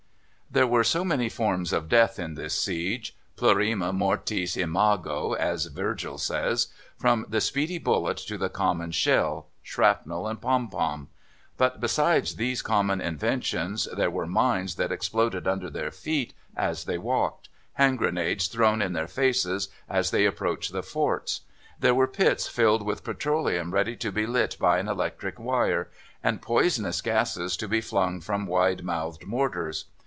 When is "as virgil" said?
5.31-6.17